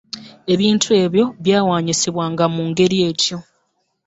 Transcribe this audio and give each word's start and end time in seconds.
Ebintu 0.53 0.89
ebyo 1.03 1.25
byawanyisibwanga 1.43 2.45
mu 2.55 2.61
ngeri 2.69 2.97
etyo. 3.09 3.37